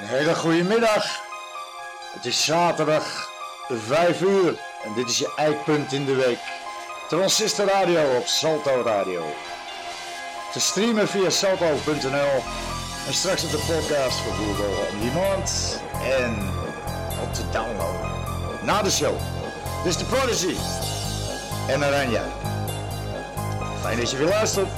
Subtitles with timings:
[0.00, 1.20] Een hele goede middag.
[2.14, 3.30] Het is zaterdag
[3.68, 6.38] 5 uur en dit is je eikpunt in de week.
[7.08, 9.24] Transistor Radio op Salto Radio.
[10.52, 12.42] Te streamen via salto.nl
[13.06, 16.52] en straks op de podcast voor Google On Demand en
[17.22, 18.10] op te downloaden.
[18.62, 19.16] Na de show.
[19.84, 20.56] Dit is de Prodigy
[21.68, 22.24] en Aranja.
[23.80, 24.68] Fijn dat je weer luistert.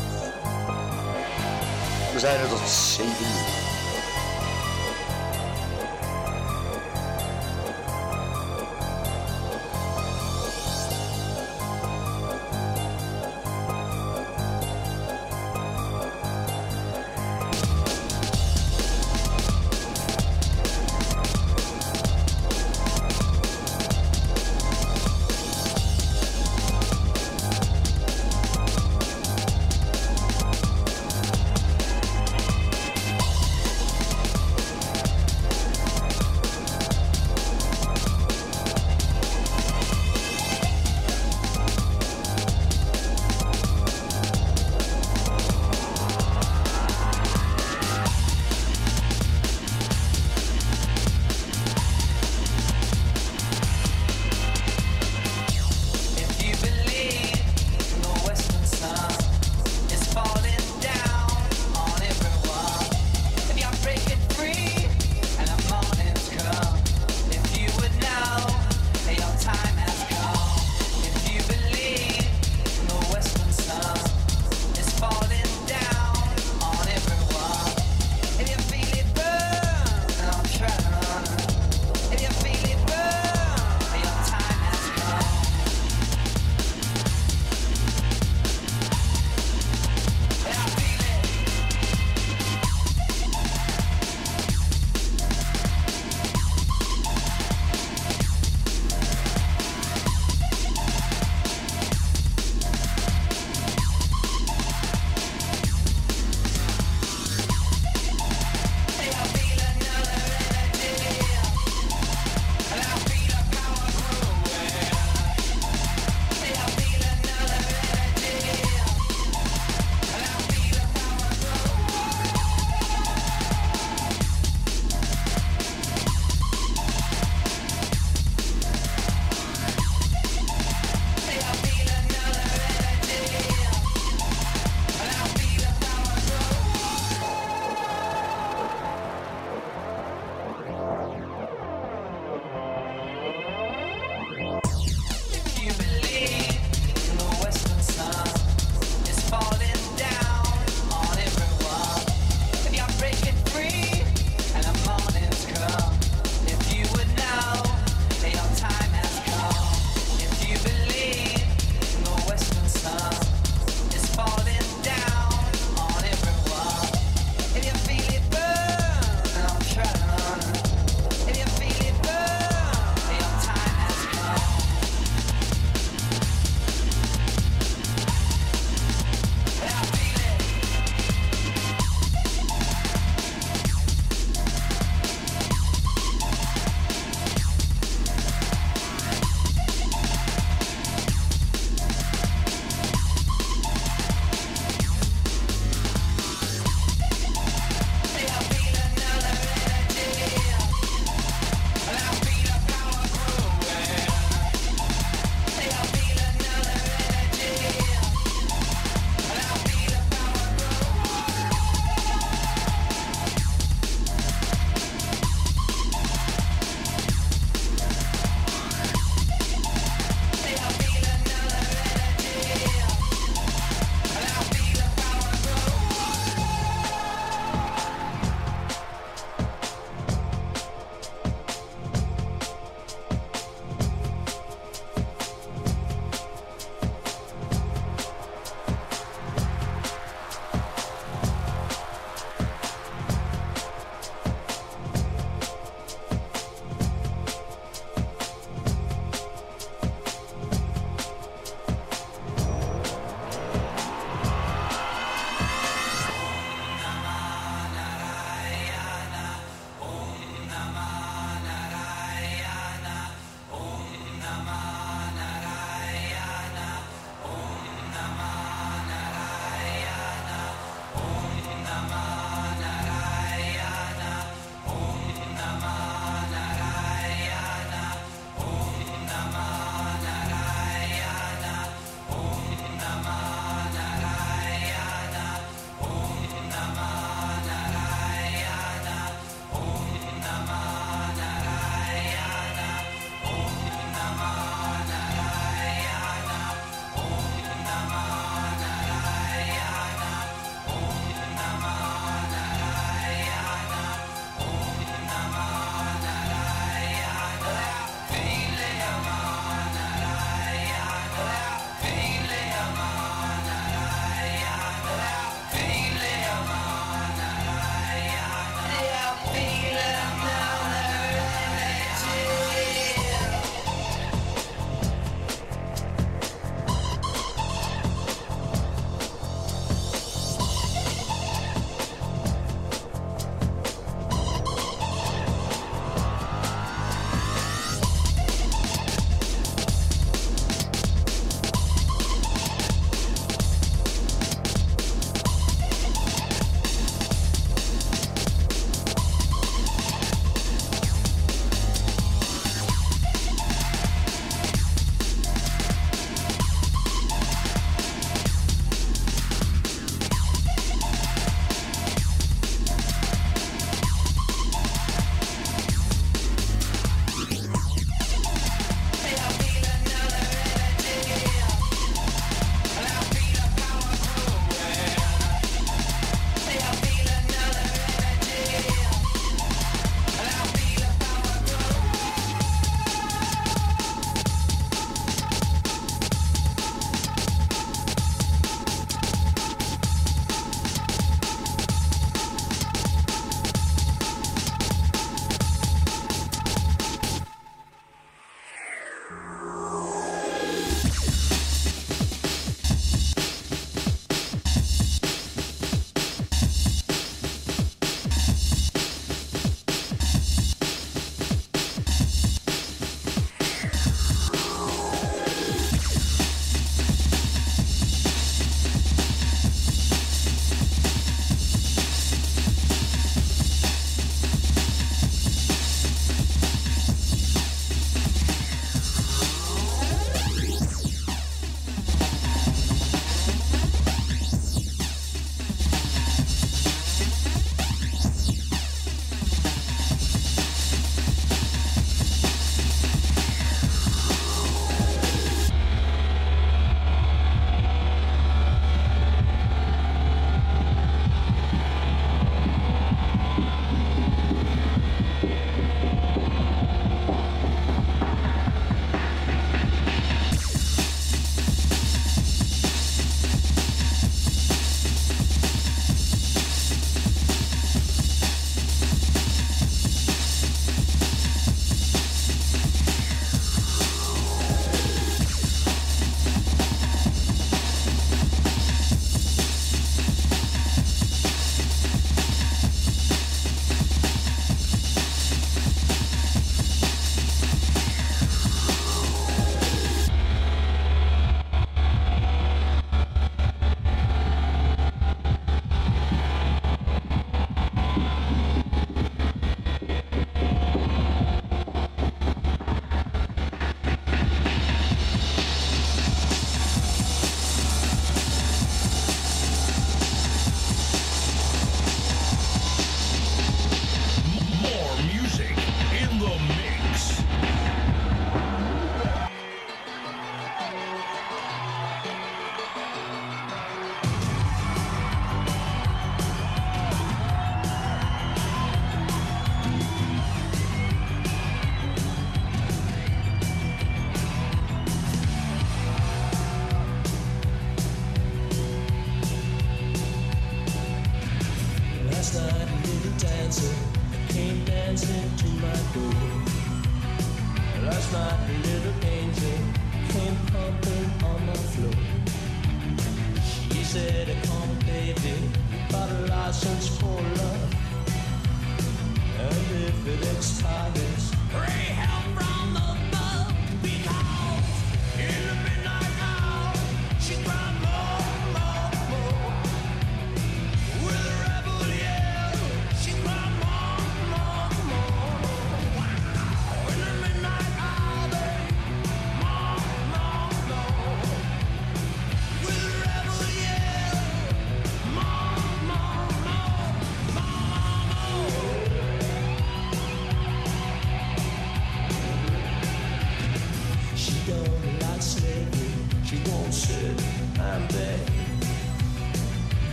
[2.13, 3.70] We zijn er tot 7 uur.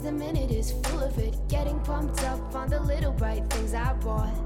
[0.00, 1.36] The minute is full of it.
[1.48, 4.45] Getting pumped up on the little bright things I bought.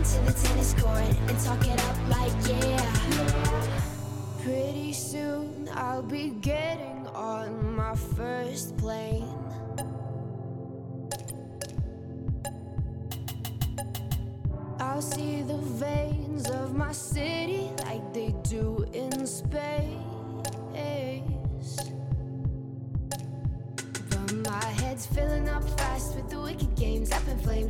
[0.00, 2.80] Let's go down to the tennis court and talk it up like yeah.
[4.42, 9.28] Pretty soon I'll be getting on my first plane.
[14.80, 19.98] I'll see the veins of my city like they do in space.
[24.08, 25.62] But my head's filling up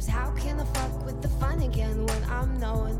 [0.00, 0.06] flames.
[0.06, 2.98] How can I fuck with the fun again when I'm knowing?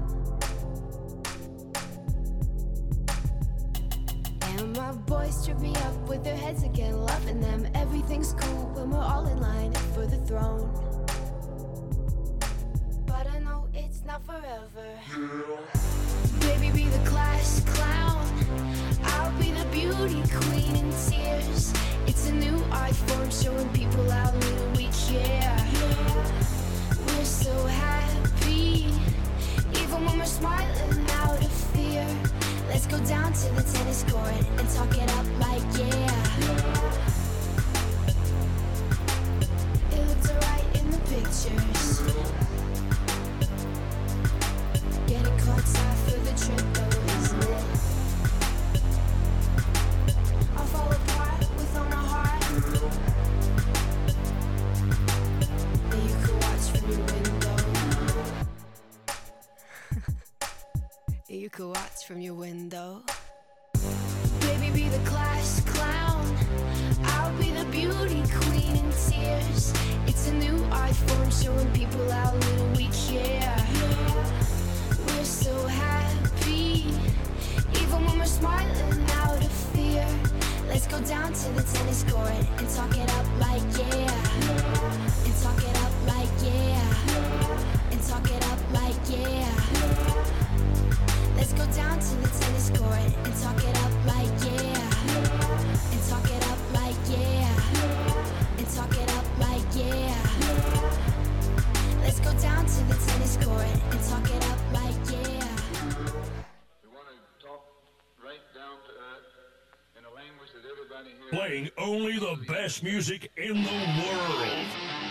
[4.43, 7.67] And my boys trip me up with their heads again, loving them.
[7.75, 10.69] Everything's cool when we're all in line for the throne.
[13.07, 14.87] But I know it's not forever.
[16.41, 18.27] Baby, be the class clown.
[19.05, 21.73] I'll be the beauty queen in tears.
[22.07, 22.59] It's a new
[22.93, 26.10] form showing people how little we care.
[27.43, 28.93] So happy,
[29.73, 32.07] even when we're smiling out of fear.
[32.69, 36.11] Let's go down to the tennis court and talk it up like yeah.
[39.91, 42.03] It looks alright in the pictures.
[45.07, 45.67] Getting caught
[46.05, 46.90] for the trip
[62.03, 63.03] you from your window.
[64.41, 66.37] Baby, be the class clown.
[67.05, 69.73] I'll be the beauty queen in tears.
[70.07, 73.57] It's a new art form showing people how little we care.
[75.07, 76.95] We're so happy,
[77.81, 80.07] even when we're smiling out of fear.
[80.69, 84.13] Let's go down to the tennis court and talk it up like yeah.
[85.25, 87.91] And talk it up like yeah.
[87.91, 90.10] And talk it up like yeah.
[91.51, 94.91] Let's go down to the tennis court and talk it up like yeah.
[95.91, 98.57] And talk it up like yeah.
[98.57, 100.15] And talk it up like yeah.
[102.03, 105.43] Let's go down to the tennis court and talk it up like yeah.
[106.85, 107.67] We want to talk
[108.25, 109.35] right down to earth
[109.99, 111.31] in a language that everybody hears.
[111.31, 115.10] Playing only the best music in the world.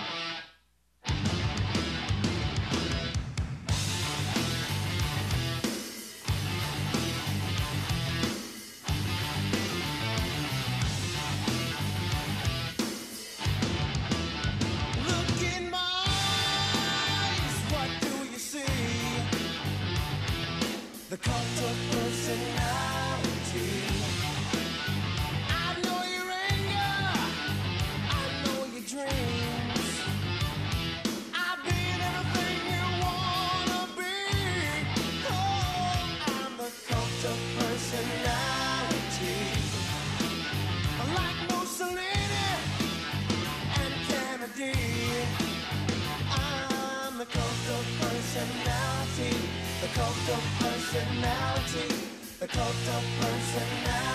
[51.00, 51.96] Personality,
[52.40, 54.09] the cult of personality.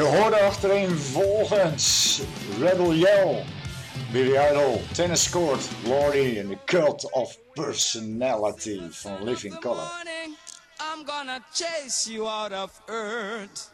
[0.00, 2.20] Je hoorde achtereen volgens
[2.58, 3.44] Rebel Yell,
[4.12, 9.90] Billy Idol, Tennis Court, Lordy en The Cult of Personality van Living Color.
[10.94, 13.70] I'm gonna chase you out of earth.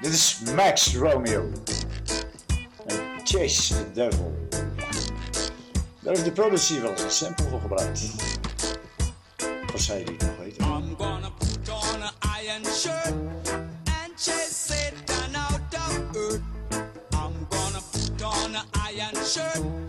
[0.00, 1.50] Dit is Max Romeo.
[2.86, 4.48] En Chase the Devil.
[6.00, 8.00] Daar heeft de producer wel eens een sample voor gebruikt.
[9.72, 11.45] Wat zei die nog weten?
[12.48, 13.12] iron shirt
[14.02, 16.42] and chase Satan out of earth.
[17.12, 19.85] I'm gonna put on an iron shirt.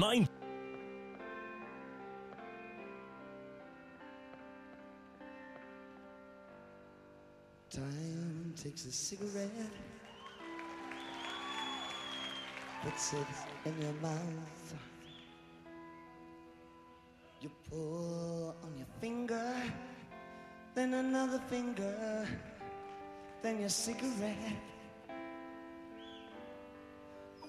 [0.00, 0.26] Time
[8.56, 9.50] takes a cigarette,
[12.82, 13.26] puts it
[13.66, 14.74] in your mouth.
[17.42, 19.54] You pull on your finger,
[20.74, 22.26] then another finger,
[23.42, 24.56] then your cigarette.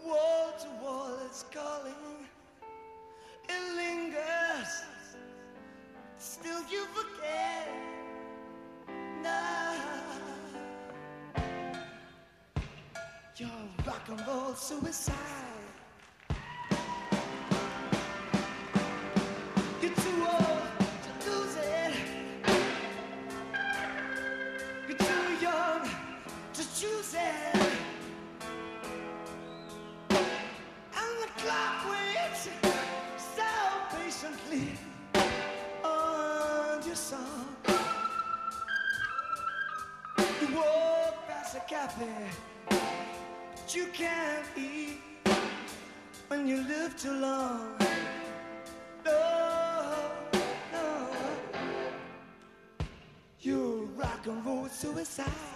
[0.06, 2.21] Wall to wall, it's calling.
[14.10, 15.51] rock and roll suicide.
[54.82, 55.51] suicide.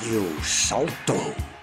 [0.00, 1.59] Mario salto.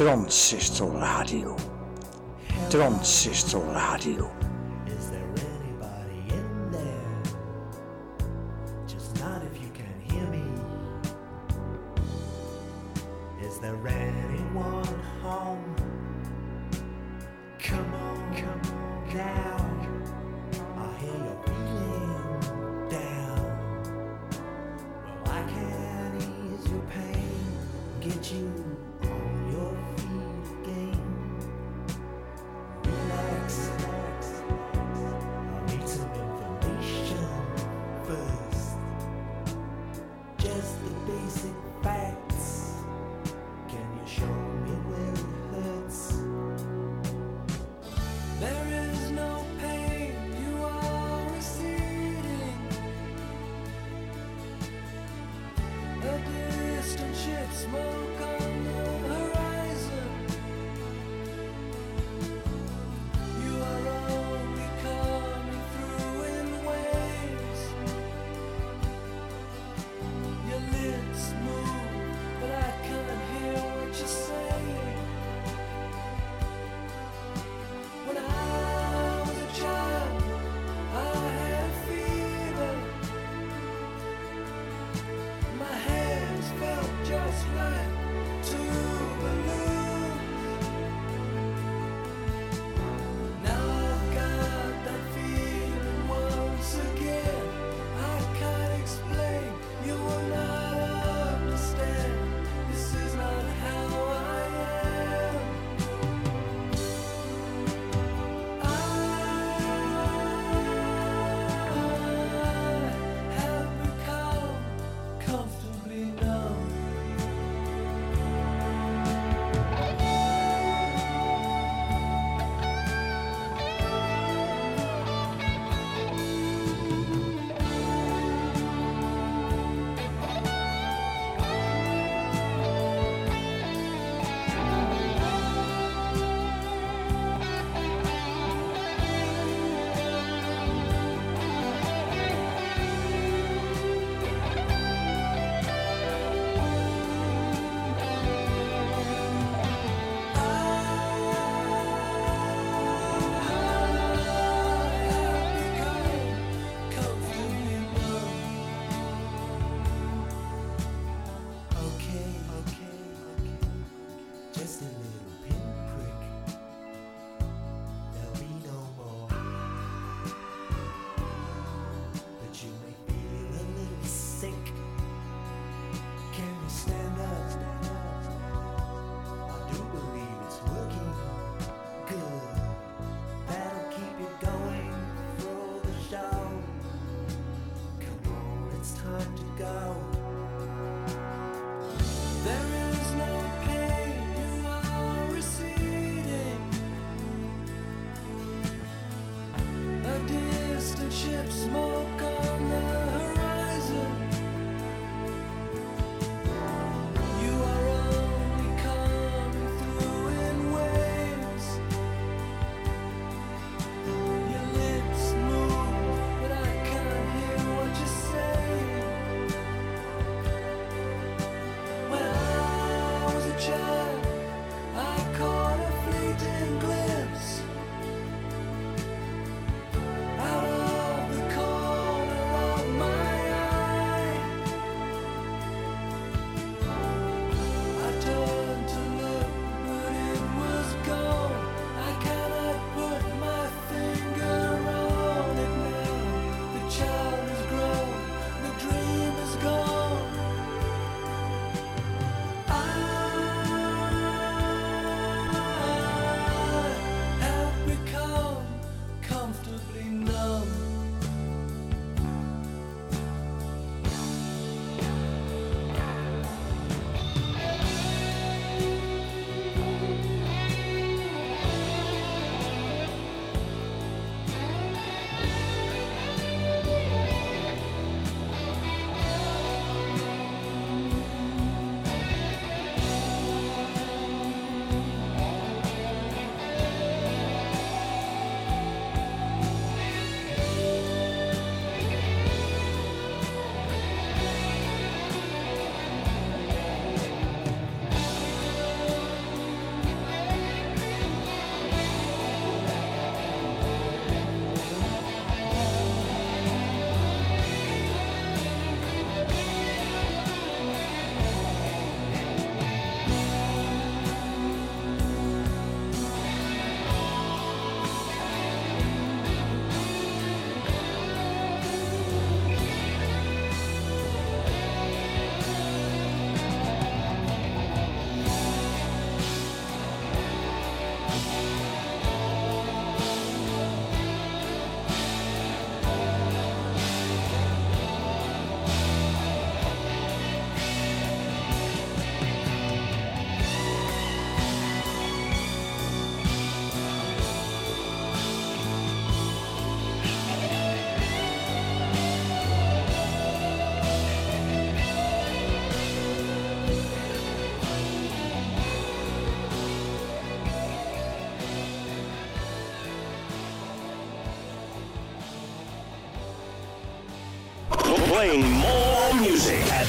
[0.00, 1.54] Transistor Radio.
[2.70, 4.39] Transistor Radio.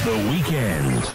[0.04, 1.14] The weekend.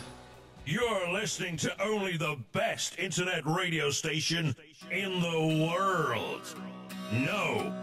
[0.66, 4.56] You're listening to only the best internet radio station
[4.90, 6.56] in the world.
[7.12, 7.74] No,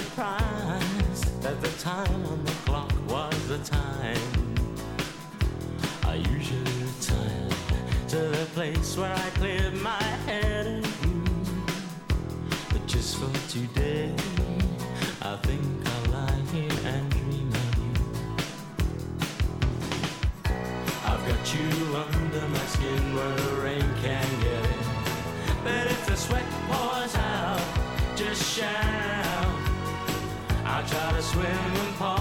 [0.00, 4.54] surprised that the time on the clock was the time.
[6.04, 7.48] I usually return
[8.08, 11.22] to the place where I cleared my head and you.
[12.70, 14.12] But just for today,
[15.22, 17.94] I think I'll lie here and dream of you.
[21.10, 21.68] I've got you
[22.04, 24.82] under my skin where the rain can't get in.
[25.62, 27.62] But if the sweat pours out,
[28.16, 28.93] just shout
[30.94, 32.13] got a swimming pool.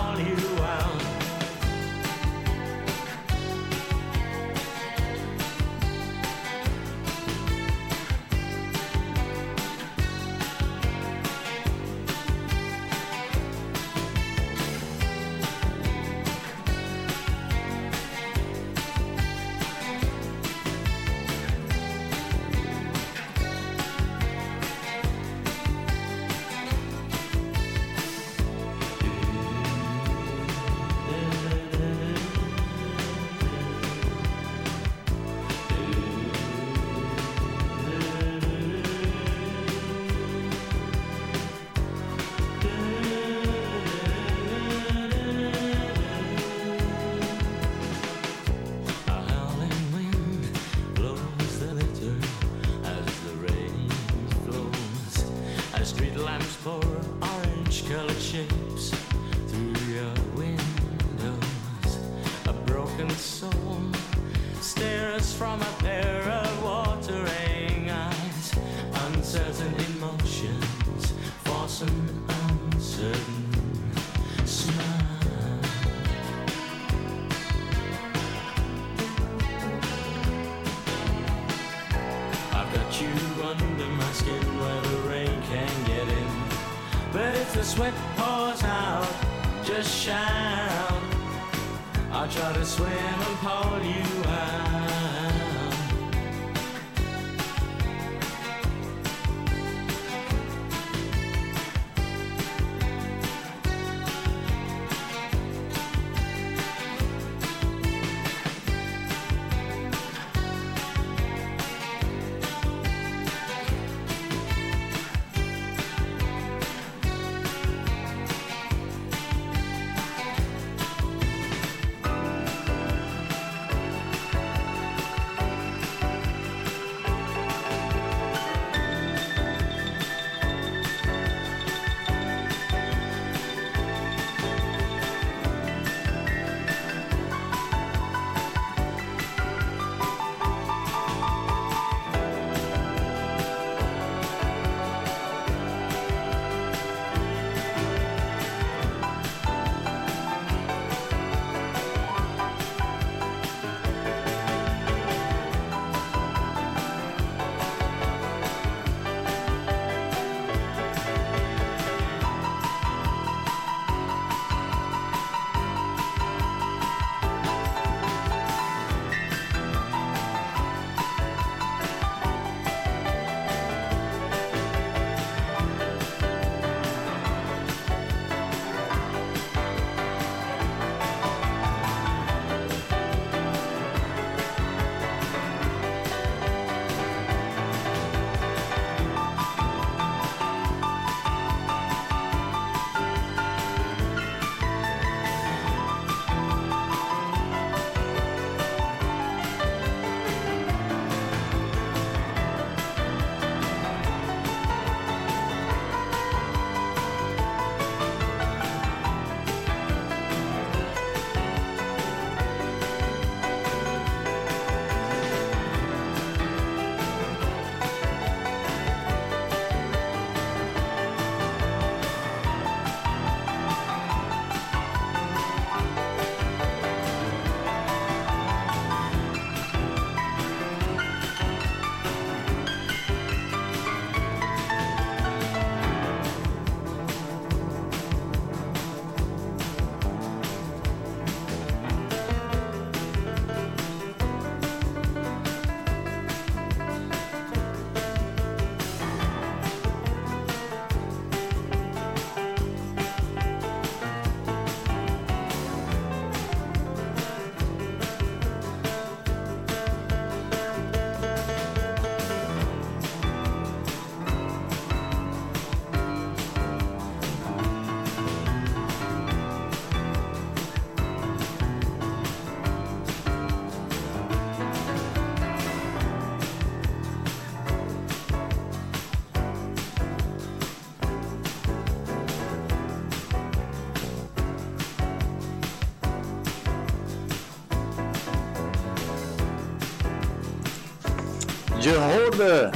[292.34, 292.70] Hoorde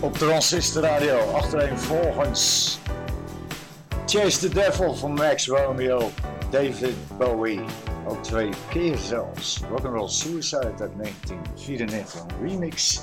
[0.00, 2.78] op Transistor Radio achtereenvolgens
[4.06, 6.10] Chase the Devil van Max Romeo,
[6.50, 7.60] David Bowie.
[8.06, 9.60] Ook twee keer zelfs.
[9.70, 13.00] Rock'n'Roll Suicide uit 1994, een remix.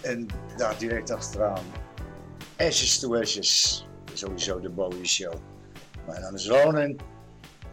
[0.00, 0.26] En
[0.56, 1.64] daar direct achteraan
[2.56, 3.86] Ashes to Ashes.
[4.12, 5.34] Sowieso de Bowie Show.
[6.06, 6.96] Mijn naam is Ronan.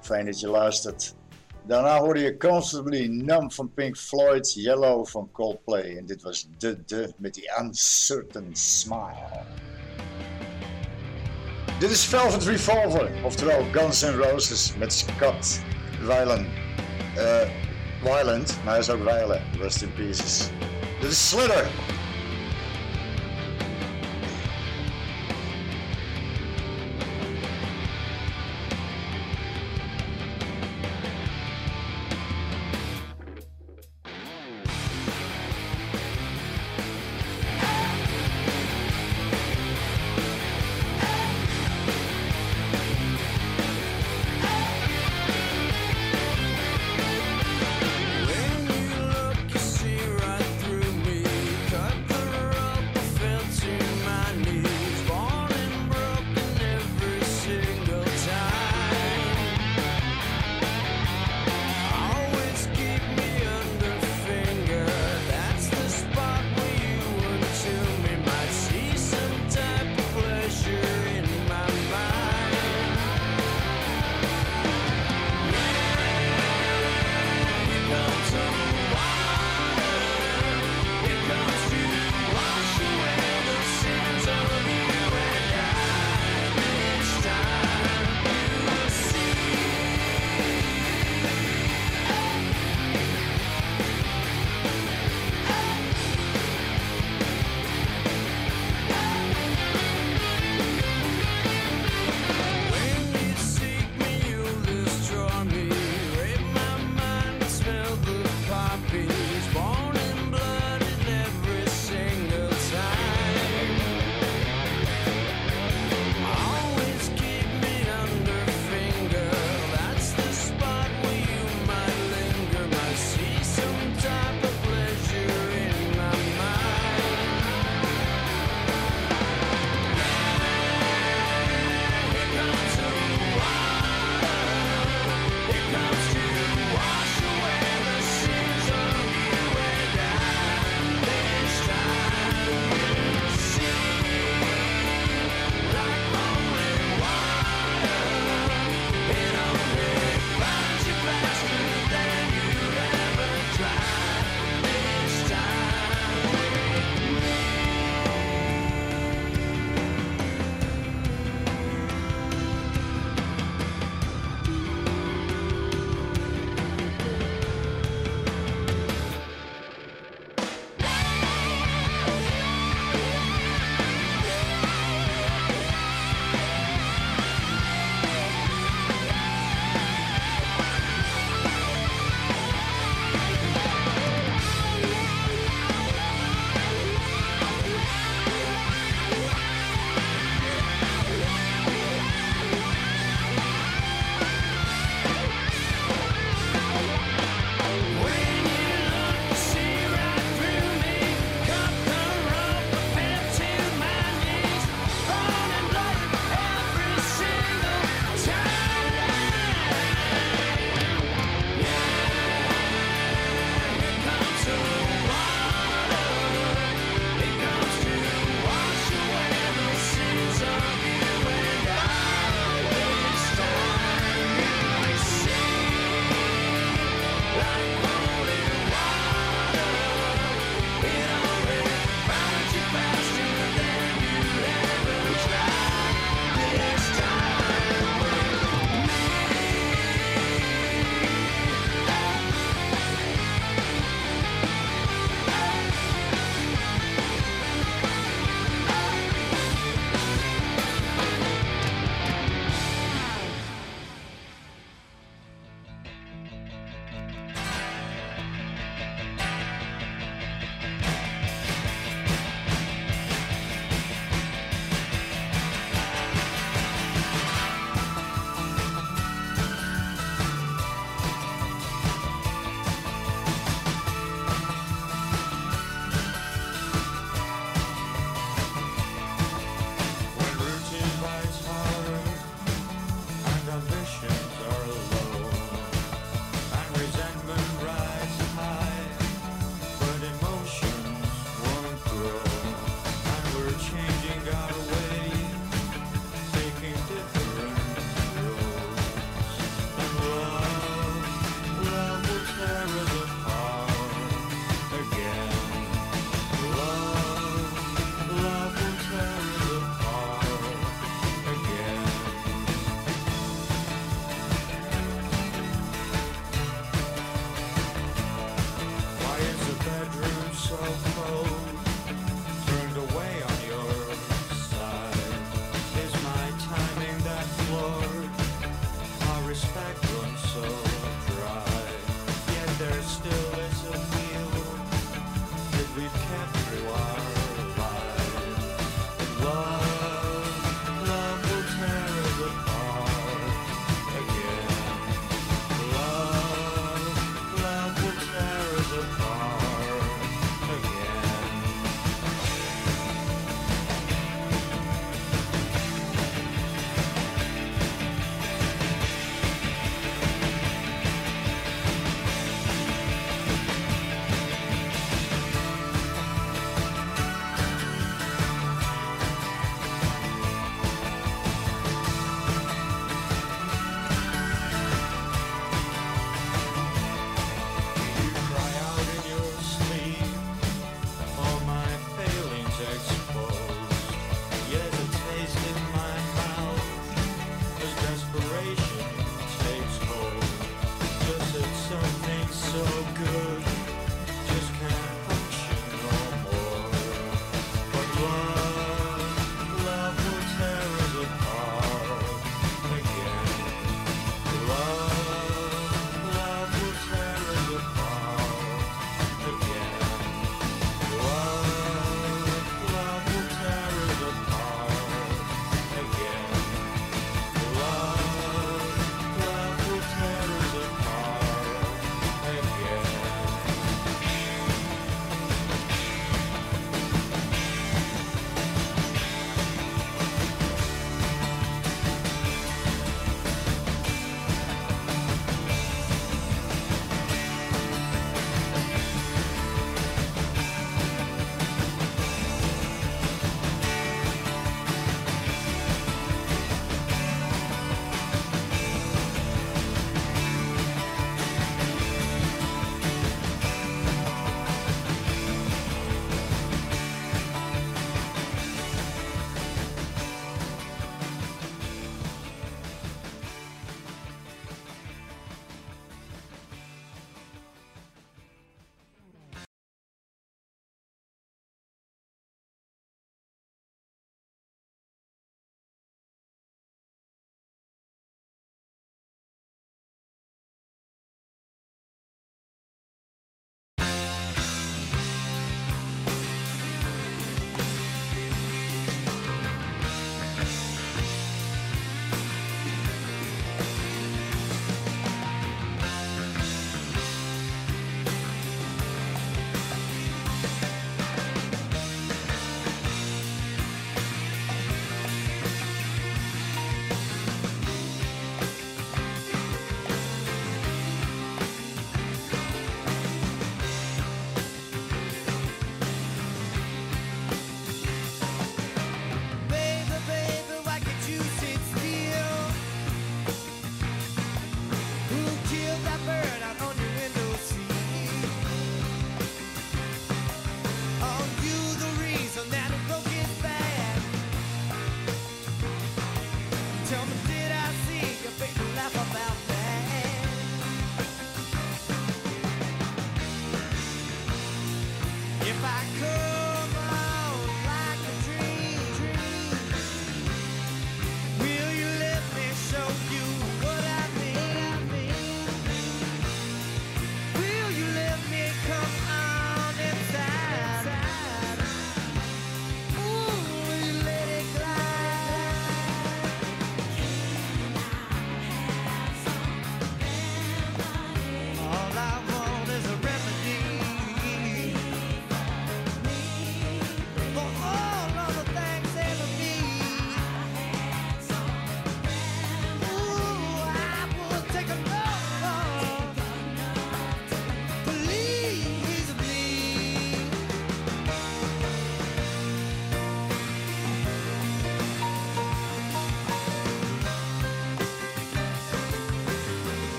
[0.00, 1.14] Fijn dat je luistert.
[1.66, 5.96] Daarna hoorde je Comfortably Numb van Pink Floyd, Yellow van Coldplay.
[5.96, 9.42] En dit was De De met die Uncertain Smile.
[11.78, 15.60] Dit is Velvet Revolver, oftewel Guns N' Roses met Scott
[16.06, 16.46] Weiland.
[17.16, 17.40] Uh,
[18.02, 20.48] Weiland, maar hij is ook Weilen, rest in pieces.
[21.00, 21.66] Dit is Slither.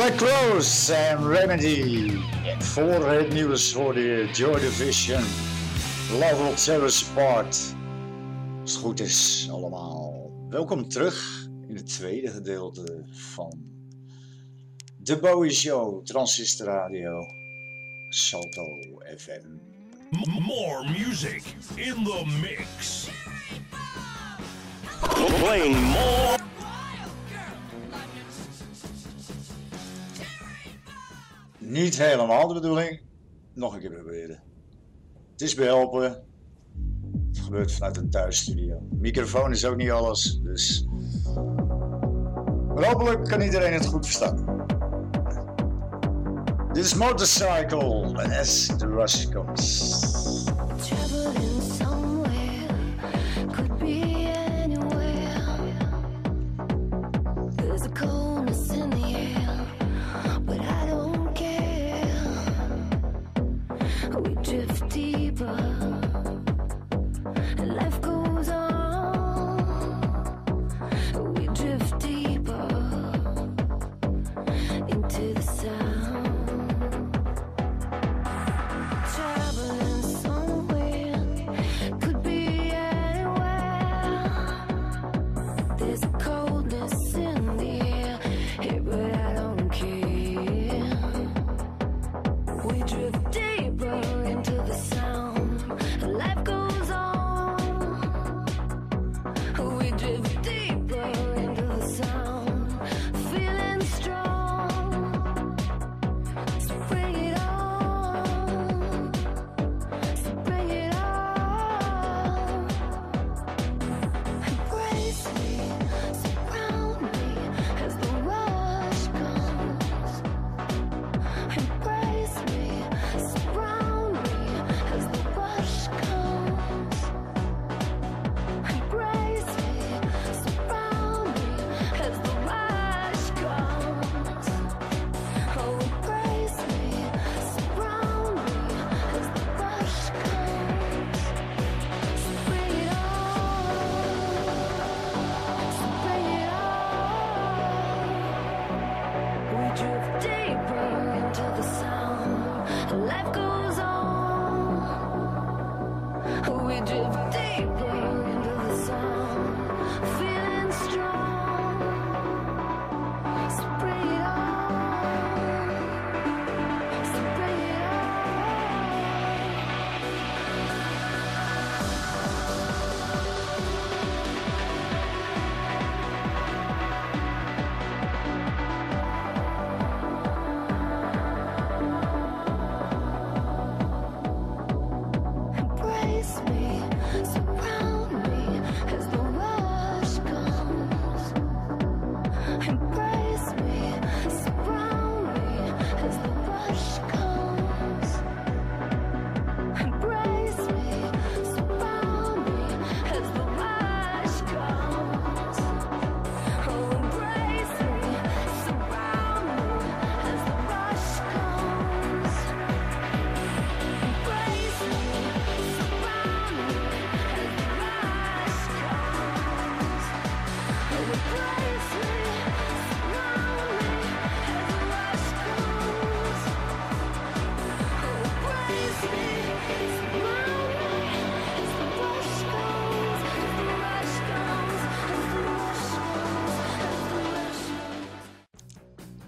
[0.00, 2.10] Black Crowes en Remedy.
[2.46, 5.22] En voor het nieuws hoorde je Joy Division.
[6.10, 7.74] Love Zero Support.
[8.60, 10.30] Als het goed is allemaal.
[10.48, 13.62] Welkom terug in het tweede gedeelte van
[14.96, 17.26] de Bowie Show, Transistor Radio,
[18.08, 18.78] Salto
[19.16, 19.48] FM.
[20.10, 21.42] M- more music
[21.74, 23.08] in the mix.
[25.40, 26.39] Playing more.
[31.70, 33.00] Niet helemaal de bedoeling.
[33.54, 34.42] Nog een keer proberen.
[35.32, 36.24] Het is behelpen.
[37.28, 38.82] Het gebeurt vanuit een thuisstudio.
[38.90, 40.86] Microfoon is ook niet alles, dus.
[42.74, 44.66] Maar hopelijk kan iedereen het goed verstaan.
[46.72, 50.04] Dit is Motorcycle en as the rush comes.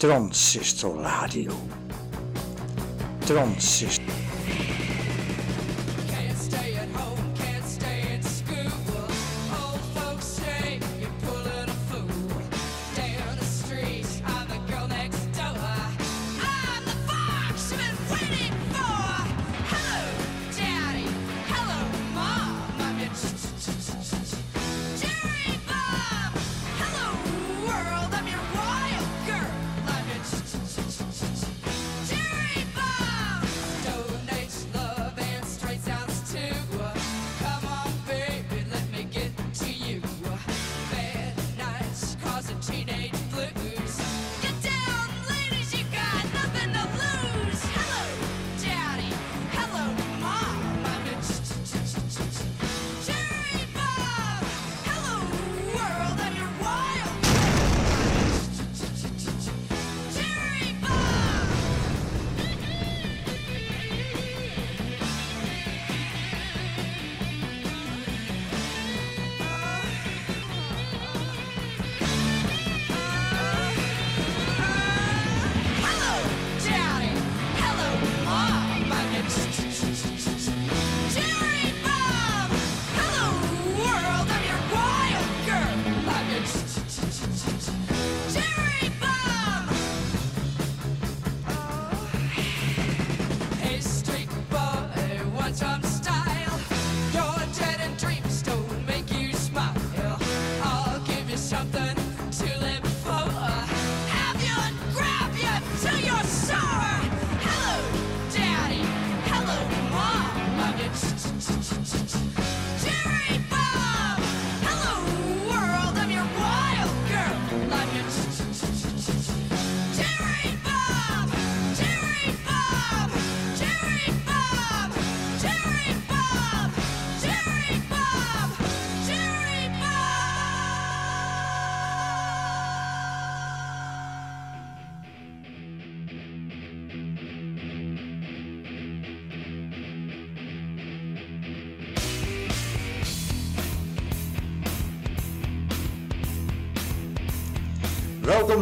[0.03, 1.55] Transistor Radio.
[3.25, 4.02] Transistor.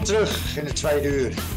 [0.04, 1.49] Terug in het tweede uur.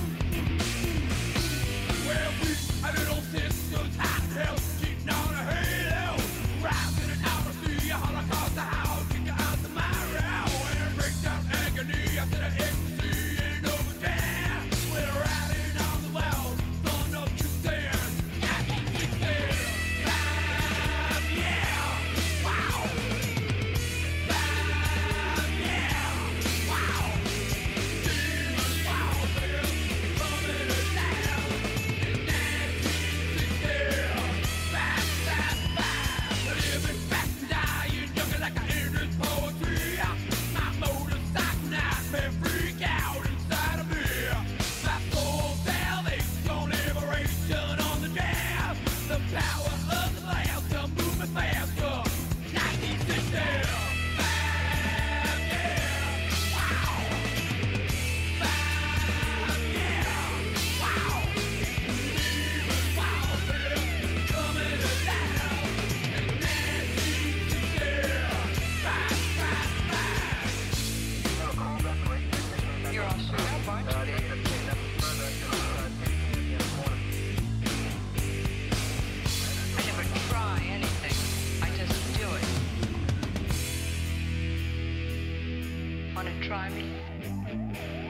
[86.24, 88.03] Wanna try me?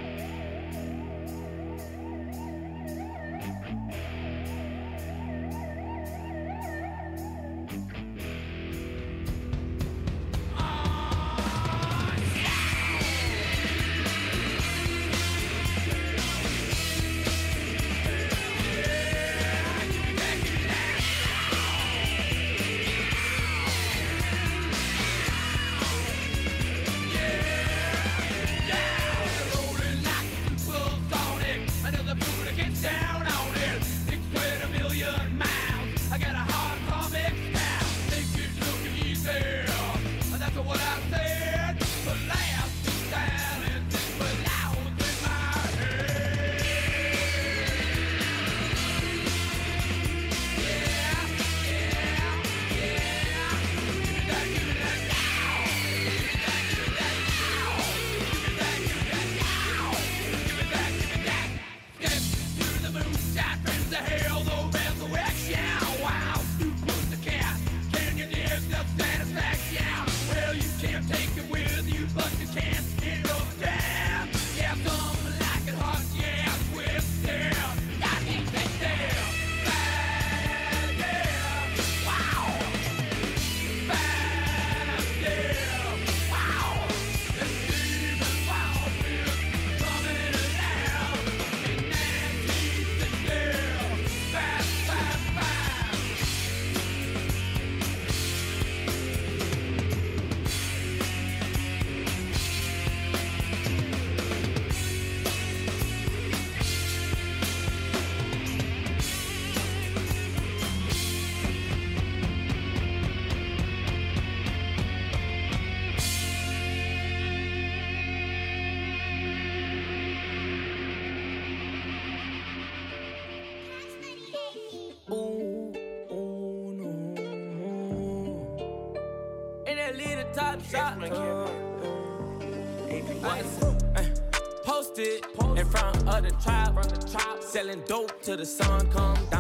[134.63, 135.25] Posted
[135.57, 138.89] in front of the tribe, selling dope till the sun.
[138.91, 139.32] Come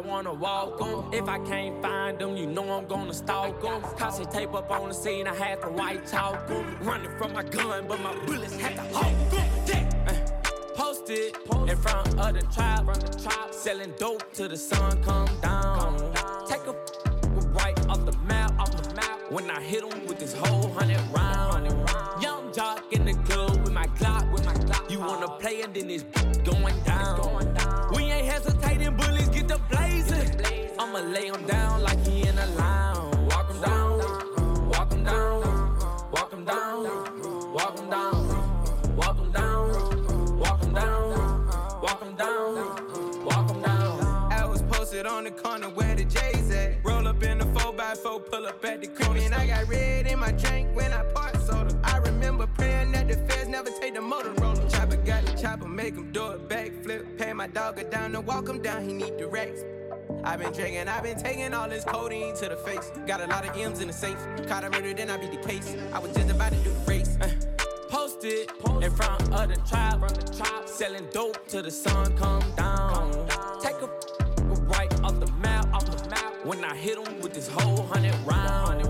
[0.00, 1.12] wanna walk them.
[1.12, 3.82] If I can't find them, you know I'm gonna stalk them.
[3.96, 6.64] Cause tape up on the scene, I had to white talk 'em.
[6.82, 9.88] Running from my gun, but my bullets had to hold 'em.
[10.08, 10.14] Uh,
[10.74, 11.36] Posted
[11.68, 12.88] in front of the tribe,
[13.52, 16.12] selling dope till the sun come down.
[16.48, 16.74] Take a
[17.52, 19.18] right off the map, off the map.
[19.30, 21.68] When I hit him with this whole hundred round.
[22.22, 24.90] Young jock in the club with my Glock, with my Glock.
[24.90, 26.04] You wanna play and then it's
[26.44, 27.59] going down.
[31.10, 33.16] Lay him down like he in a lounge.
[33.30, 33.98] Walk him down,
[34.68, 35.40] walk him down,
[36.12, 43.24] walk him down, walk him down, walk him down, walk him down, walk him down,
[43.24, 44.32] walk him down.
[44.32, 46.84] I was posted on the corner where the J's at.
[46.84, 49.16] Roll up in the 4x4, pull up at the crib.
[49.16, 51.76] And I got red in my drink when I part soda.
[51.82, 54.70] I remember praying that the feds never take the Motorola.
[54.70, 57.18] Chopper got the chopper, make him do a backflip.
[57.18, 59.60] Pay my dog a down to walk him down, he need the racks.
[60.24, 62.90] I've been drinking, I've been taking all this codeine to the face.
[63.06, 64.18] Got a lot of M's in the safe.
[64.46, 65.76] Caught a murder, then I beat the case.
[65.92, 67.16] I was just about to do the race.
[67.20, 67.28] Uh.
[67.88, 68.50] Posted
[68.82, 70.04] in front of the tribe,
[70.66, 73.26] selling dope till the sun come down.
[73.60, 73.88] Take a
[74.70, 76.44] right off the map, off the map.
[76.44, 78.86] When I hit him with this whole hundred round.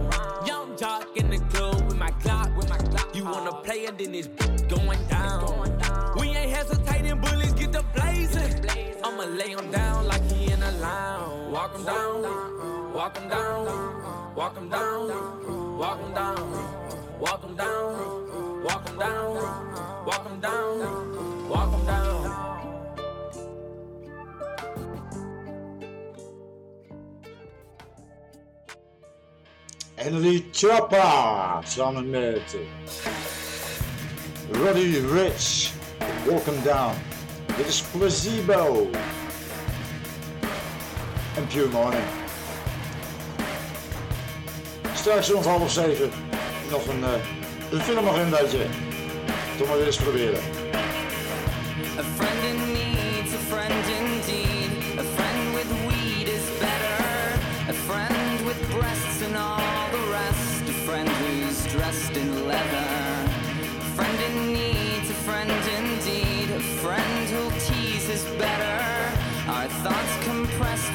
[0.46, 2.78] Young jock in the club with my Glock, with my.
[3.14, 4.28] You wanna play and then it's
[4.68, 5.62] going down.
[5.62, 5.68] We
[6.40, 8.54] ain't hesitating, bullets get the blazing.
[9.04, 11.52] I'ma lay him down like he in a lounge.
[11.52, 15.08] Walk him down, walk him down, walk him down,
[15.76, 16.38] walk him down,
[17.18, 19.34] walk him down, walk him down,
[20.06, 22.10] walk him down, walk him down.
[29.96, 30.44] Henry
[31.64, 32.56] samen met
[35.12, 35.79] Rich.
[36.26, 36.94] Walk down.
[37.56, 38.90] Dit is Placebo.
[41.36, 42.04] En Pure Morning.
[44.94, 46.10] Straks rond half zeven
[46.70, 47.08] nog een, uh,
[47.70, 48.66] een filmagendaatje.
[49.58, 50.40] Toch maar weer eens proberen.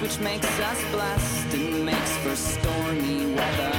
[0.05, 3.74] Which makes us blessed and makes for stormy weather.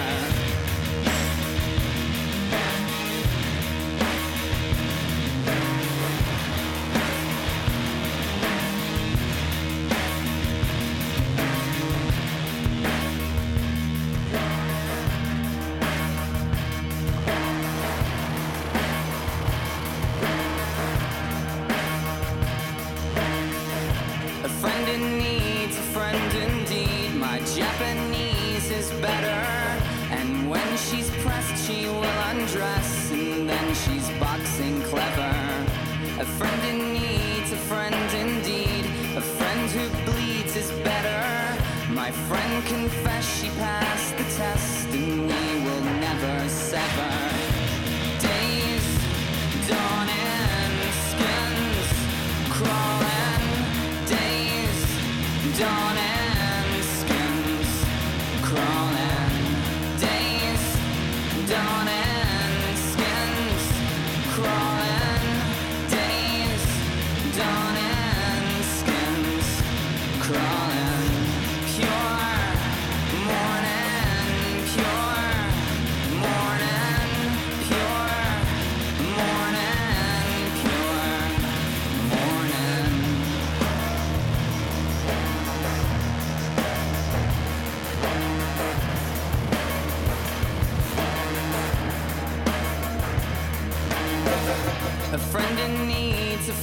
[55.58, 55.95] Dawn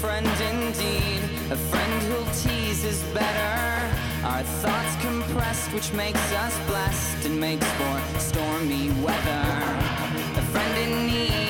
[0.03, 1.21] friend indeed.
[1.49, 3.55] A friend who'll tease is better.
[4.27, 9.45] Our thoughts compressed, which makes us blessed and makes for stormy weather.
[10.41, 11.42] A friend in need's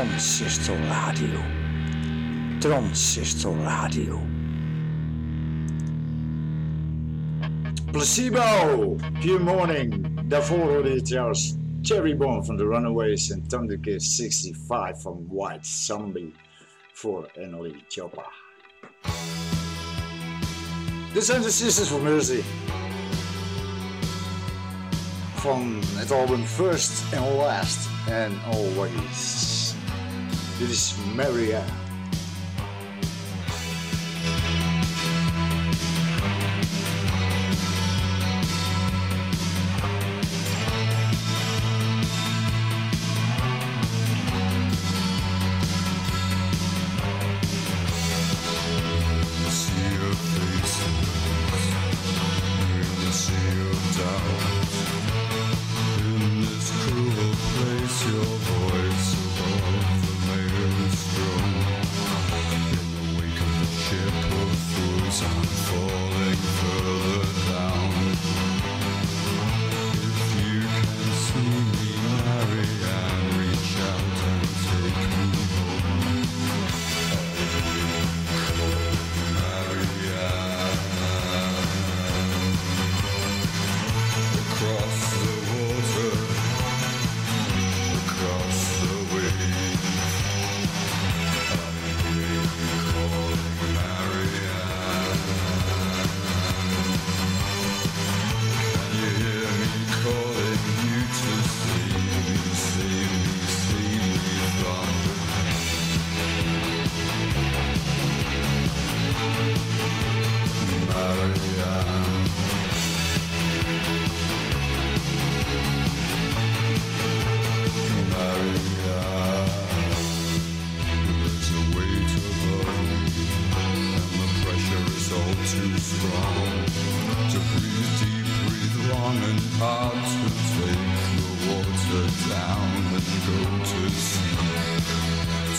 [0.00, 1.42] Transistor Radio.
[2.58, 4.18] Transistor Radio.
[7.92, 10.08] Placebo, Pure Morning.
[10.28, 16.34] Daarvoor hoorde je trouwens Cherry Bomb van The Runaways en Thunderkiss 65 van White Zombie
[16.92, 18.30] voor Annalie Choppa.
[21.12, 22.40] Dit zijn de Sisters for Mercy.
[25.34, 29.59] Van het album First and Last and Always.
[30.60, 31.79] Dit is Maria.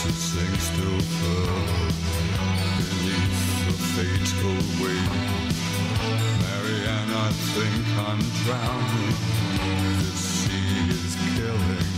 [0.04, 1.94] it sinks still further
[2.78, 5.14] beneath the fatal wave,
[6.42, 9.16] Marianne, I think I'm drowning.
[10.00, 11.91] This sea is killing.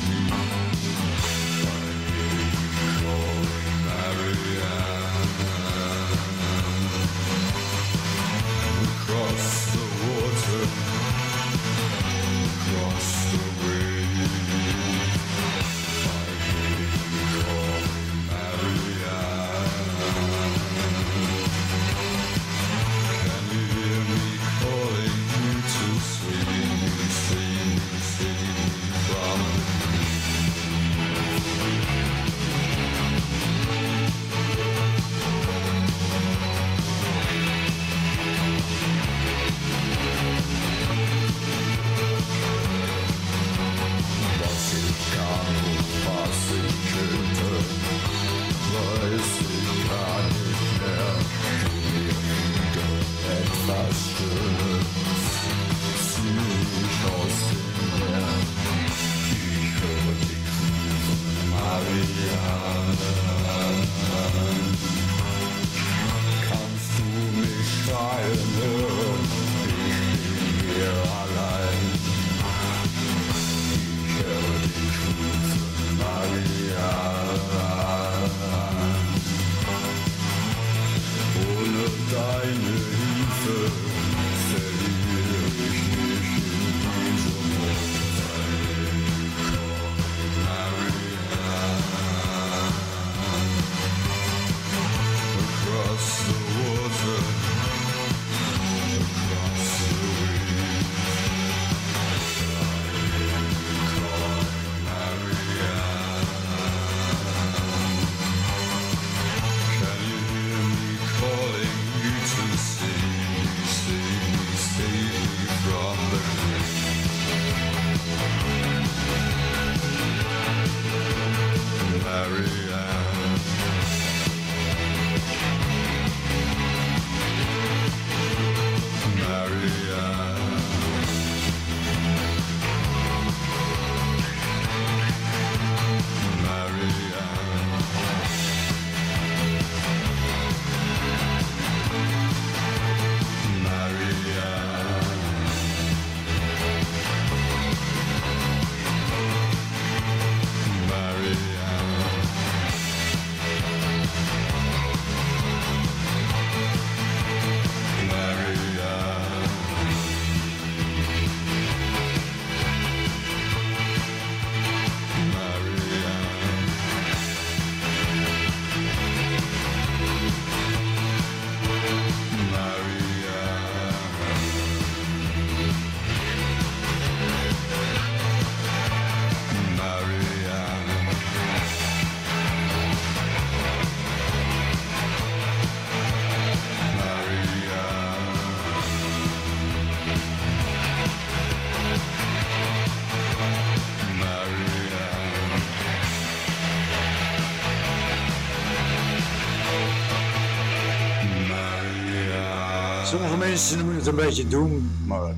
[203.54, 205.36] Mensen noemen het een beetje doen, maar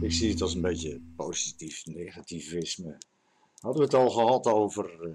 [0.00, 2.98] ik zie het als een beetje positief negativisme.
[3.60, 5.10] Hadden we het al gehad over eh,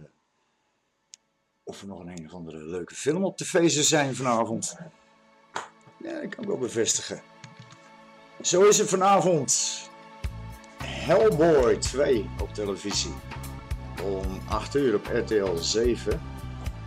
[1.63, 4.75] of er nog een een of andere leuke film op de feesten zijn vanavond?
[6.03, 7.21] Ja, dat kan ik wel bevestigen.
[8.41, 9.81] Zo is het vanavond.
[10.83, 13.13] Hellboy 2 op televisie.
[14.03, 16.21] Om 8 uur op RTL 7.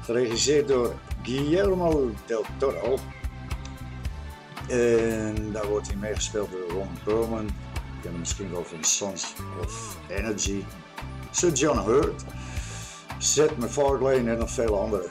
[0.02, 2.98] Geregisseerd door Guillermo del Toro.
[4.73, 7.44] En daar wordt hij meegespeeld door Ron Perlman.
[7.44, 7.51] Je
[8.01, 10.65] kent hem misschien wel van Sons of Energy.
[11.31, 12.23] Sir John Hurt.
[13.19, 15.11] Seth MacFarlane en nog vele anderen.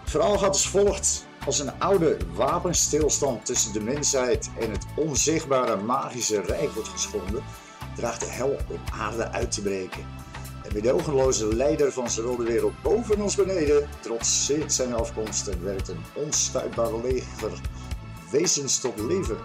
[0.00, 1.26] Het verhaal gaat als volgt.
[1.46, 7.42] Als een oude wapenstilstand tussen de mensheid en het onzichtbare magische rijk wordt geschonden,
[7.96, 10.06] draagt de hel op aarde uit te breken.
[10.62, 15.64] En de ogenloze leider van zowel de wereld boven als beneden trotseert zijn afkomst en
[15.64, 17.60] werkt een onstuitbare leger
[18.30, 19.38] wezens tot leven.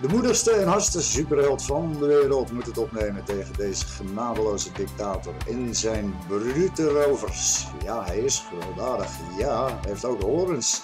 [0.00, 5.34] De moedigste en hardste superheld van de wereld moet het opnemen tegen deze genadeloze dictator
[5.46, 7.66] en zijn brute rovers.
[7.84, 9.10] Ja, hij is gewelddadig.
[9.38, 10.82] Ja, hij heeft ook horens.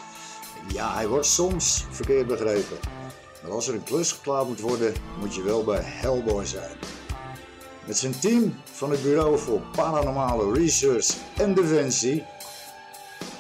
[0.69, 2.77] Ja, hij wordt soms verkeerd begrepen.
[3.43, 6.77] Maar als er een klus geklaard moet worden, moet je wel bij Hellboy zijn.
[7.87, 12.25] Met zijn team van het Bureau voor Paranormale Research en Defensie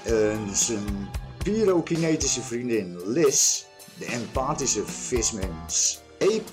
[0.02, 1.08] en zijn
[1.44, 3.64] pyrokinetische vriendin Liz,
[3.98, 6.52] de empathische vismens Ape,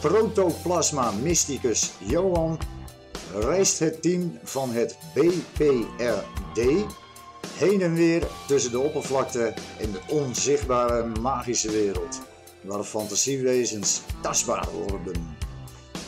[0.00, 2.58] protoplasma mysticus Johan,
[3.32, 6.60] reist het team van het BPRD
[7.54, 12.20] heen en weer tussen de oppervlakte en de onzichtbare magische wereld,
[12.60, 15.36] waar fantasiewezens tastbaar worden.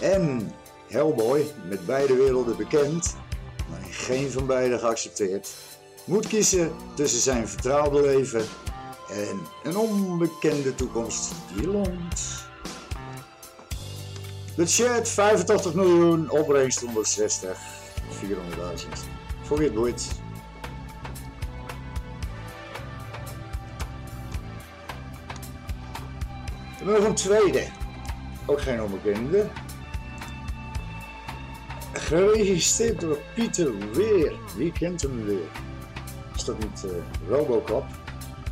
[0.00, 0.52] En
[0.88, 3.16] Hellboy, met beide werelden bekend,
[3.70, 5.54] maar geen van beide geaccepteerd,
[6.06, 8.44] moet kiezen tussen zijn vertrouwde leven
[9.10, 12.44] en een onbekende toekomst die loont.
[14.56, 17.58] Budget 85 miljoen, opbrengst 160,
[18.10, 18.88] 400.000.
[19.42, 20.08] Voor wie het boeit.
[26.76, 27.66] Hebben nog een tweede.
[28.46, 29.46] Ook geen onbekende.
[31.92, 34.32] Geregistreerd door Pieter Weer.
[34.56, 35.65] Wie kent hem weer?
[36.46, 36.90] Dat niet eh,
[37.28, 37.84] Robocop?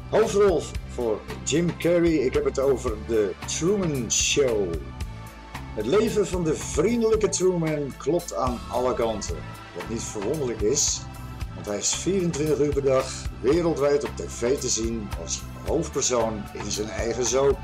[0.09, 2.12] Hoofdrol voor Jim Carrey.
[2.12, 4.75] Ik heb het over de Truman Show.
[5.75, 9.37] Het leven van de vriendelijke Truman klopt aan alle kanten.
[9.77, 11.01] Wat niet verwonderlijk is,
[11.55, 16.71] want hij is 24 uur per dag wereldwijd op tv te zien als hoofdpersoon in
[16.71, 17.59] zijn eigen soap.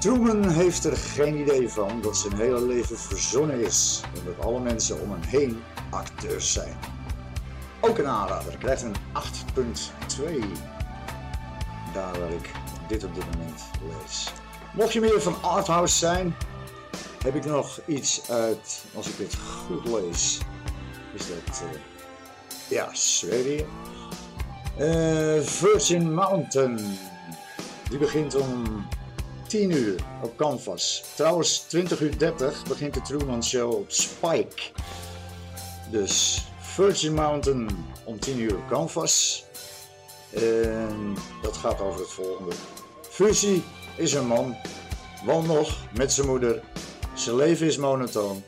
[0.00, 4.60] Truman heeft er geen idee van dat zijn hele leven verzonnen is en dat alle
[4.60, 6.76] mensen om hem heen acteurs zijn.
[7.80, 10.22] Ook een aanrader, krijgt een 8.2
[11.92, 12.50] daar waar ik
[12.88, 14.32] dit op dit moment lees.
[14.72, 16.36] Mocht je meer van Arthouse zijn,
[17.22, 20.38] heb ik nog iets uit, als ik dit goed lees,
[21.14, 21.80] is dat, uh,
[22.68, 23.66] ja, Zweden.
[24.78, 26.98] Uh, Virgin Mountain,
[27.88, 28.86] die begint om
[29.46, 31.04] 10 uur op Canvas.
[31.14, 34.62] Trouwens, 20 uur 30 begint de Truman Show op Spike.
[35.90, 36.44] Dus
[36.78, 37.68] Virgin Mountain
[38.04, 39.44] om 10 uur Canvas.
[40.30, 42.52] En dat gaat over het volgende.
[43.10, 43.64] Fusie
[43.96, 44.56] is een man,
[45.24, 46.62] woont nog met zijn moeder.
[47.14, 48.44] Zijn leven is monotoon.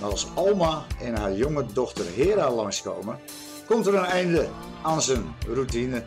[0.00, 3.20] Maar als Alma en haar jonge dochter Hera langskomen,
[3.66, 4.48] komt er een einde
[4.82, 6.06] aan zijn routine.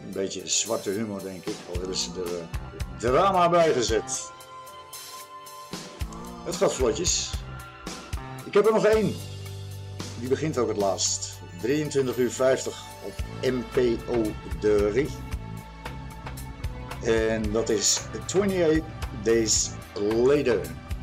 [0.00, 2.44] Een beetje zwarte humor, denk ik, al hebben ze er uh,
[2.98, 4.30] drama bij gezet.
[6.44, 7.30] Het gaat vlotjes.
[8.44, 9.14] Ik heb er nog één.
[10.24, 11.38] Die begint ook het laatst.
[11.60, 14.22] 23 uur 50 op NPO
[14.60, 15.08] 3.
[17.02, 18.84] En dat is 28
[19.22, 20.60] Days Later.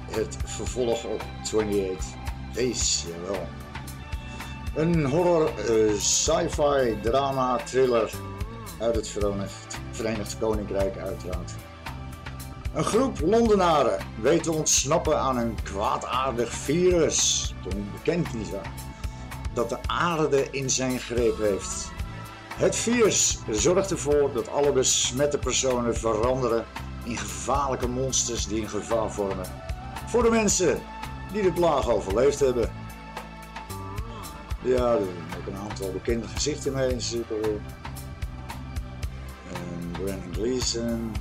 [0.10, 2.06] Het vervolg op 28
[2.54, 3.48] Days, jawel.
[4.76, 8.12] Een horror, uh, sci-fi, drama, thriller
[8.80, 11.52] uit het Verenigd, Verenigd Koninkrijk uiteraard.
[12.74, 18.72] Een groep Londenaren weet te ontsnappen aan een kwaadaardig virus, toen bekend niet waar,
[19.54, 21.92] dat de aarde in zijn greep heeft.
[22.56, 26.66] Het virus zorgt ervoor dat alle besmette personen veranderen
[27.04, 29.46] in gevaarlijke monsters die een gevaar vormen
[30.12, 30.82] voor de mensen
[31.32, 32.72] die de plaag overleefd hebben.
[34.62, 37.44] Ja, er zijn ook een aantal bekende gezichten mee in zitten.
[39.54, 41.14] En Brandon Gleeson.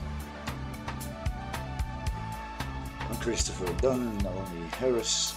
[3.10, 5.34] En Christopher Dunn, Naomi Harris.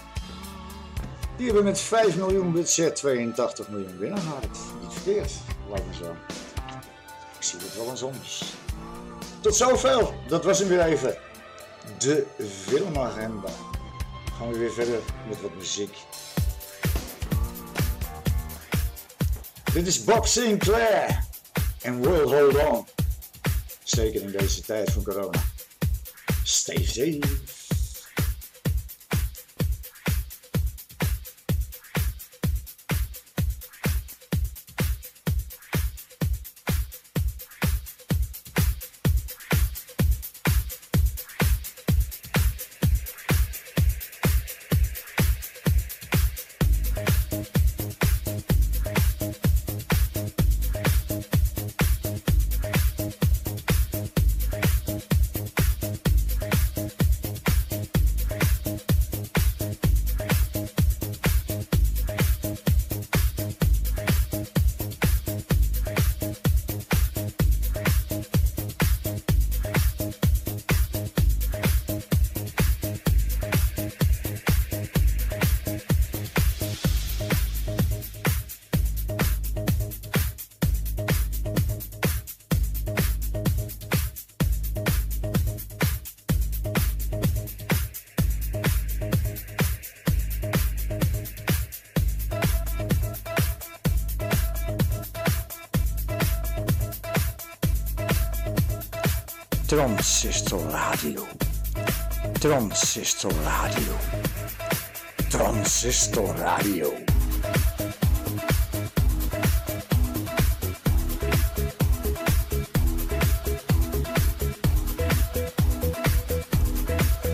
[1.38, 4.57] Die hebben met 5 miljoen budget 82 miljoen binnengehaald.
[4.81, 5.31] Niet verkeerd,
[5.69, 6.15] lijkt me zo.
[7.38, 8.43] Ik zie het wel eens anders.
[9.41, 11.18] Tot zover, dat was hem weer even.
[11.97, 12.26] De
[12.68, 13.49] filmagenda.
[14.38, 15.95] Gaan we weer verder met wat muziek.
[19.73, 21.23] Dit is Bob Sinclair
[21.81, 22.85] en We'll Hold On.
[23.84, 25.43] Zeker in deze tijd van corona.
[26.43, 27.52] Stay safe.
[99.84, 101.27] Transistor Radio.
[102.39, 103.97] Transistor Radio.
[105.30, 106.93] Transistor Radio.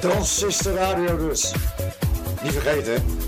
[0.02, 1.54] Transistor Radio dus.
[2.42, 3.19] Niet vergeten.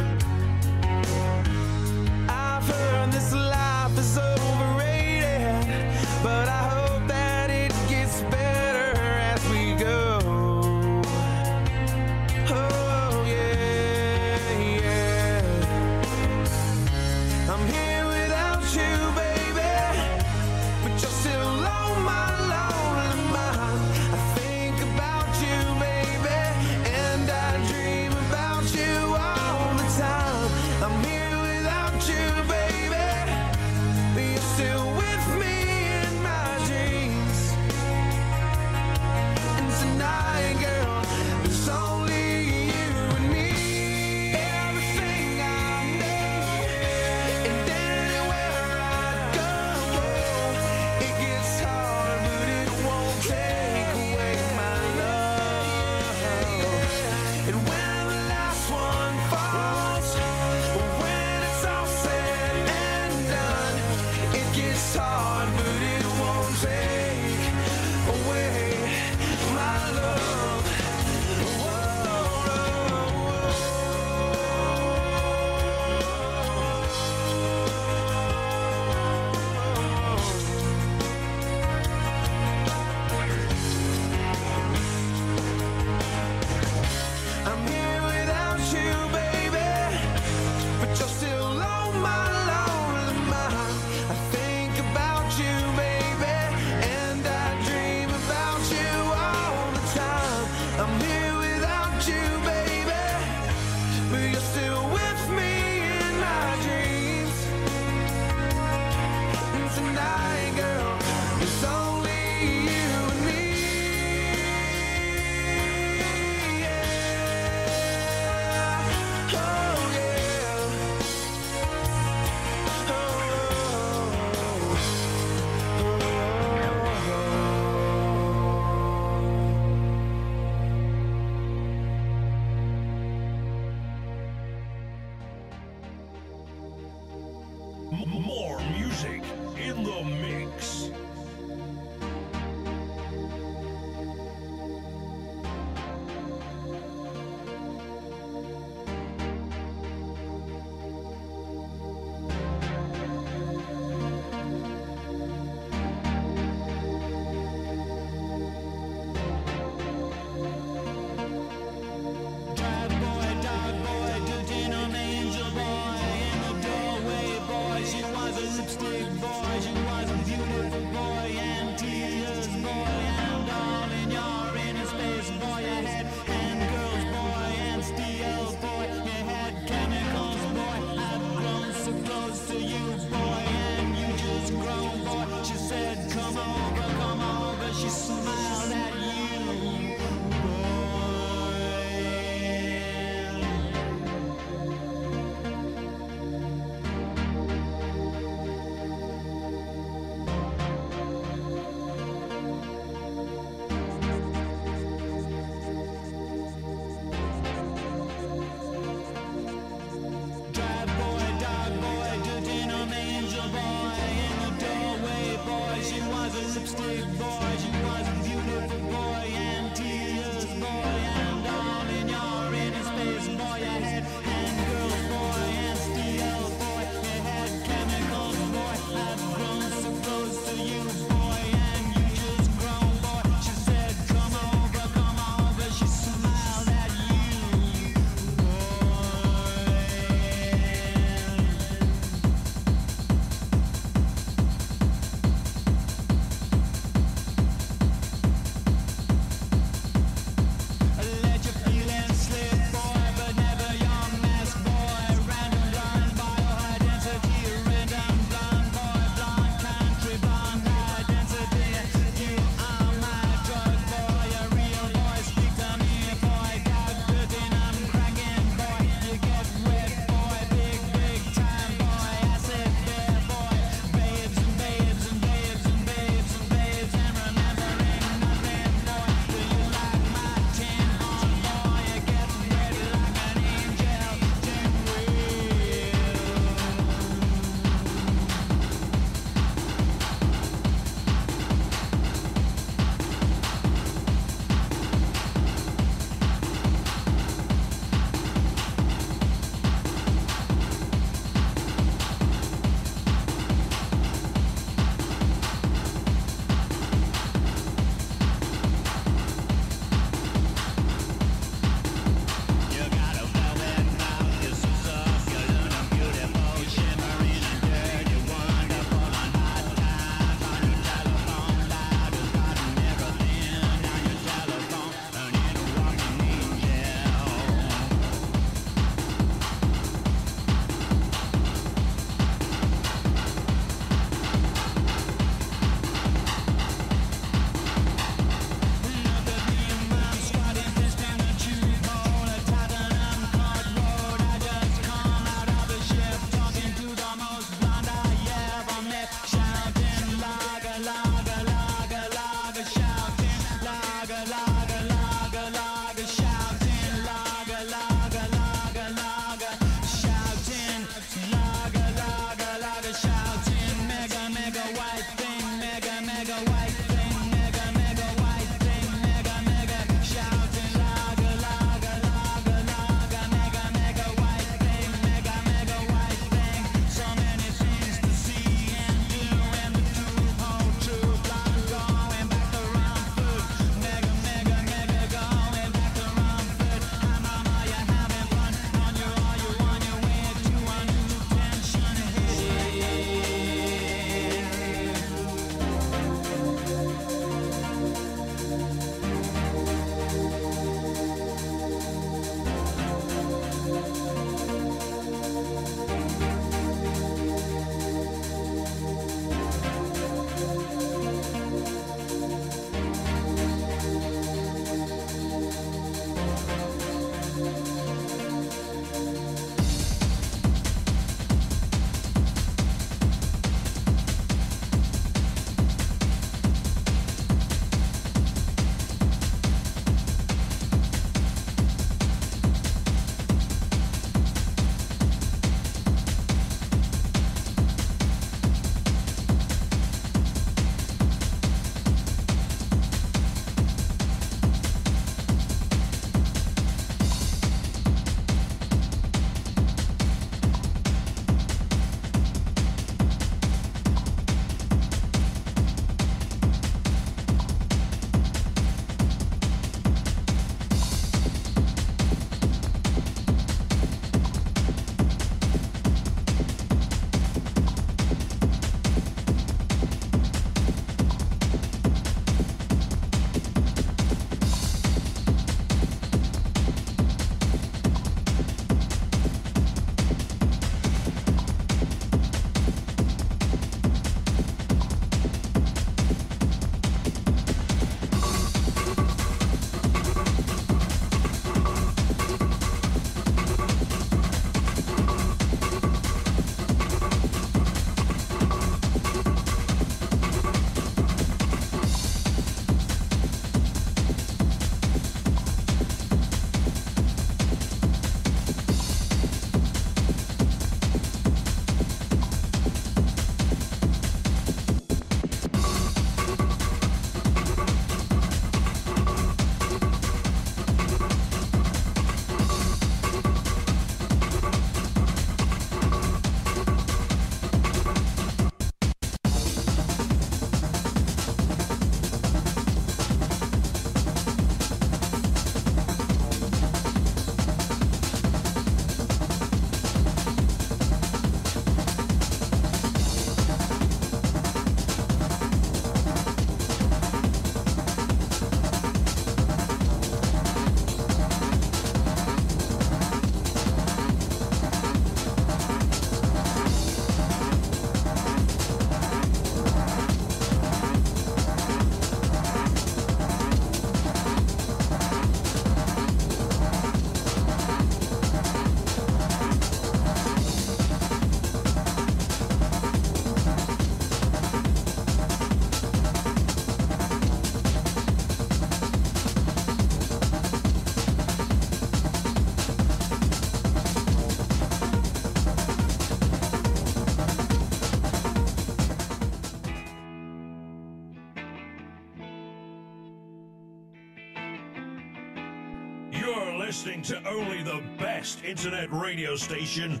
[596.83, 600.00] listening to only the best internet radio station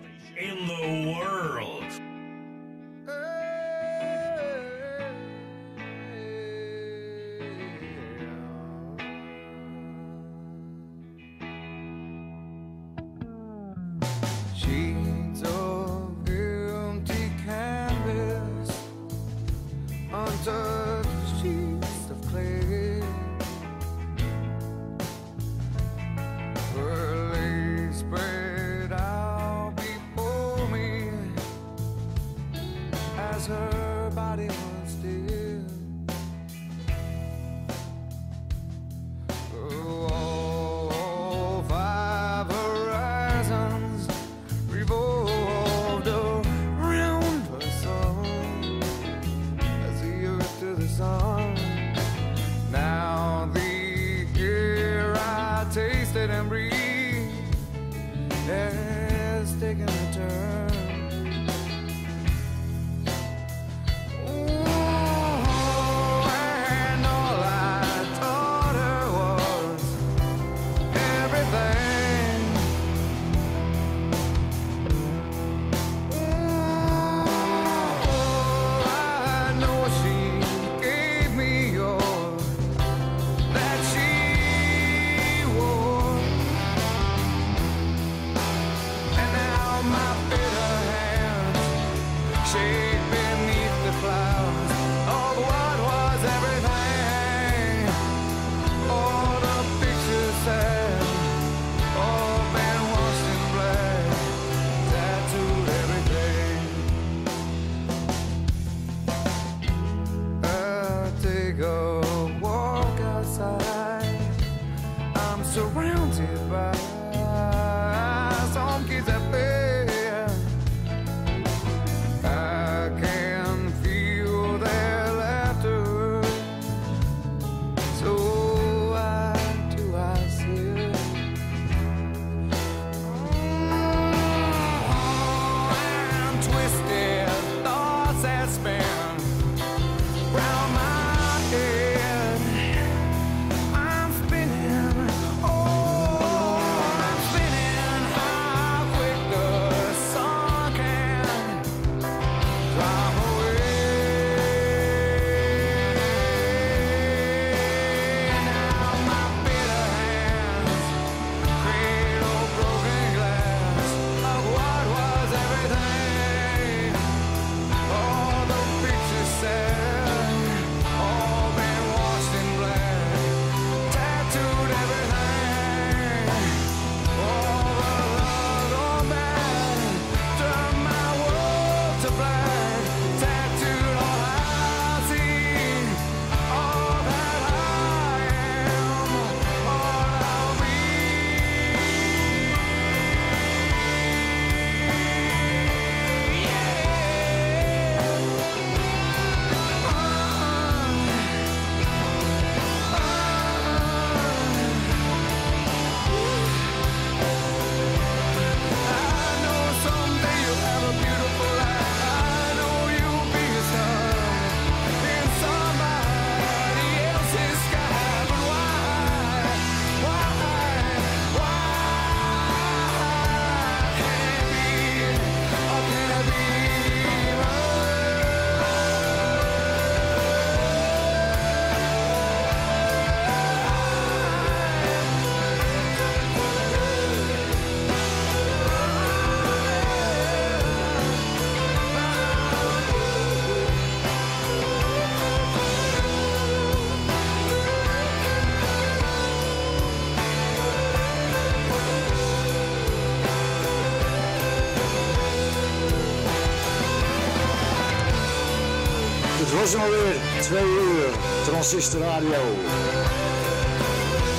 [259.61, 261.09] was alweer twee uur
[261.45, 262.41] transistor radio.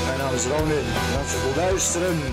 [0.07, 0.85] Mijn naam is Ronin.
[1.07, 2.32] Bedankt voor het luisteren.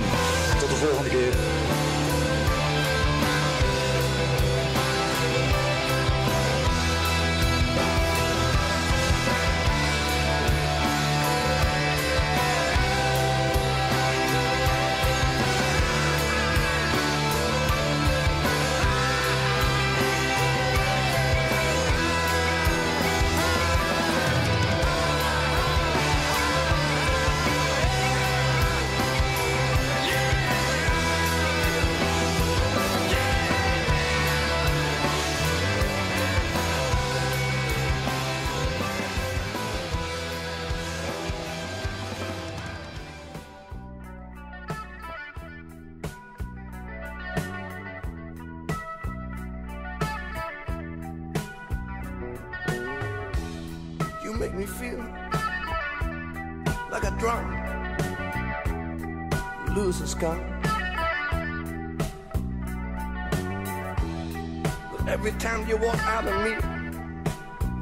[65.59, 66.53] time you walk out of me,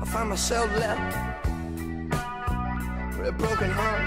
[0.02, 1.38] I find myself left
[3.18, 4.07] with a broken heart.